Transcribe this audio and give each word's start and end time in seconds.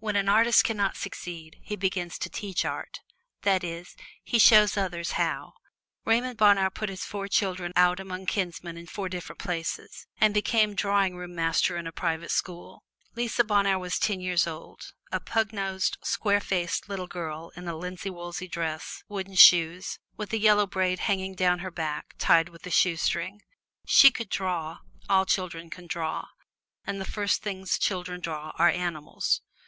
When 0.00 0.14
an 0.14 0.28
artist 0.28 0.62
can 0.62 0.76
not 0.76 0.96
succeed, 0.96 1.58
he 1.60 1.74
begins 1.74 2.18
to 2.18 2.30
teach 2.30 2.64
art 2.64 3.00
that 3.42 3.64
is, 3.64 3.96
he 4.22 4.38
shows 4.38 4.76
others 4.76 5.14
how. 5.18 5.54
Raymond 6.04 6.38
Bonheur 6.38 6.70
put 6.70 6.88
his 6.88 7.04
four 7.04 7.26
children 7.26 7.72
out 7.74 7.98
among 7.98 8.26
kinsmen 8.26 8.76
in 8.78 8.86
four 8.86 9.08
different 9.08 9.40
places, 9.40 10.06
and 10.20 10.32
became 10.32 10.74
drawing 10.76 11.16
master 11.34 11.76
in 11.76 11.88
a 11.88 11.90
private 11.90 12.30
school. 12.30 12.84
Rosa 13.16 13.42
Bonheur 13.42 13.76
was 13.76 13.98
ten 13.98 14.20
years 14.20 14.46
old: 14.46 14.92
a 15.10 15.18
pug 15.18 15.52
nosed, 15.52 15.98
square 16.04 16.40
faced 16.40 16.88
little 16.88 17.08
girl 17.08 17.50
in 17.56 17.66
a 17.66 17.74
linsey 17.76 18.08
woolsey 18.08 18.46
dress, 18.46 19.02
wooden 19.08 19.34
shoon, 19.34 19.82
with 20.16 20.32
a 20.32 20.38
yellow 20.38 20.68
braid 20.68 21.00
hanging 21.00 21.34
down 21.34 21.58
her 21.58 21.72
back 21.72 22.14
tied 22.18 22.50
with 22.50 22.64
a 22.64 22.70
shoestring. 22.70 23.42
She 23.84 24.12
could 24.12 24.28
draw 24.28 24.78
all 25.08 25.26
children 25.26 25.70
can 25.70 25.88
draw 25.88 26.28
and 26.86 27.00
the 27.00 27.04
first 27.04 27.42
things 27.42 27.80
children 27.80 28.20
draw 28.20 28.52
are 28.60 28.70
animals. 28.70 29.42